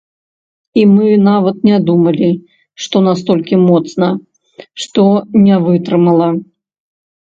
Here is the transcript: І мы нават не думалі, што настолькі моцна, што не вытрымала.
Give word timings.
І 0.79 0.85
мы 0.93 1.11
нават 1.27 1.57
не 1.69 1.77
думалі, 1.91 2.31
што 2.87 3.05
настолькі 3.11 3.63
моцна, 3.69 4.11
што 4.85 5.01
не 5.47 5.65
вытрымала. 5.71 6.37